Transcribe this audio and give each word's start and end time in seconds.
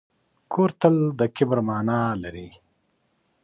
ګور 0.51 0.71
تل 0.79 0.95
د 1.19 1.21
کبر 1.35 1.59
مانا 1.67 1.99
لري. 2.23 2.49